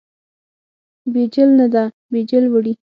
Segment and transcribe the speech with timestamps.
[1.13, 2.73] بیجل نه ده، بیجل وړي.